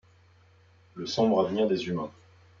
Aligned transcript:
Le 0.95 1.05
sombre 1.05 1.45
avenir 1.45 1.67
des 1.67 1.85
humains 1.85 2.09